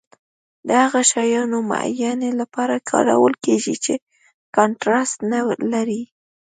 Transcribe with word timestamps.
د 0.67 0.69
هغو 0.83 1.01
شیانو 1.11 1.57
معاینې 1.69 2.31
لپاره 2.41 2.75
کارول 2.89 3.33
کیږي 3.45 3.75
چې 3.83 3.93
کانټراسټ 4.55 5.17
نه 5.33 5.39
لري. 5.73 6.01